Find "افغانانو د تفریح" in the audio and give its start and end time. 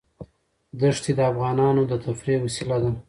1.31-2.39